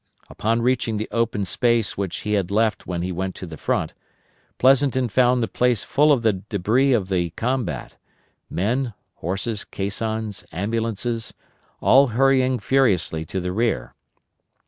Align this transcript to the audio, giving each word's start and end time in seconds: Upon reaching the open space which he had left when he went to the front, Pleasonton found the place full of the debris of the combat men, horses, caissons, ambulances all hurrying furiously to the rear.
Upon 0.31 0.63
reaching 0.63 0.97
the 0.97 1.07
open 1.11 1.45
space 1.45 1.95
which 1.95 2.21
he 2.21 2.33
had 2.33 2.49
left 2.49 2.87
when 2.87 3.03
he 3.03 3.11
went 3.11 3.35
to 3.35 3.45
the 3.45 3.55
front, 3.55 3.93
Pleasonton 4.57 5.09
found 5.09 5.43
the 5.43 5.47
place 5.47 5.83
full 5.83 6.11
of 6.11 6.23
the 6.23 6.41
debris 6.49 6.91
of 6.91 7.07
the 7.07 7.29
combat 7.35 7.97
men, 8.49 8.95
horses, 9.17 9.63
caissons, 9.63 10.43
ambulances 10.51 11.35
all 11.81 12.07
hurrying 12.07 12.57
furiously 12.57 13.25
to 13.25 13.39
the 13.39 13.51
rear. 13.51 13.93